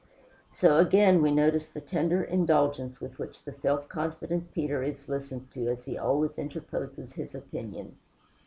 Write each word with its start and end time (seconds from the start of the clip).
So, 0.51 0.79
again, 0.79 1.21
we 1.21 1.29
notice 1.29 1.69
the 1.69 1.79
tender 1.79 2.23
indulgence 2.23 2.99
with 2.99 3.19
which 3.19 3.43
the 3.43 3.51
self 3.51 3.87
confident 3.87 4.51
Peter 4.51 4.81
is 4.81 5.07
listened 5.07 5.51
to 5.51 5.67
as 5.67 5.85
he 5.85 5.95
always 5.95 6.39
interposes 6.39 7.13
his 7.13 7.35
opinion. 7.35 7.97